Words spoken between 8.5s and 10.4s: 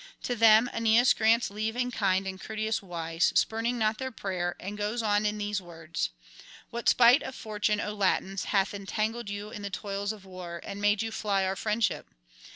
entangled you in the toils of